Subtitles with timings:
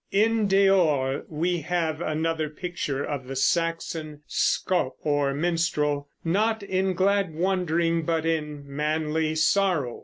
[0.11, 7.35] In "Deor" we have another picture of the Saxon scop, or minstrel, not in glad
[7.35, 9.99] wandering, but in manly sorrow.